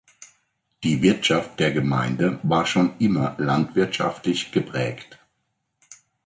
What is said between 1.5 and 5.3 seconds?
der Gemeinde war schon immer landwirtschaftlich geprägt.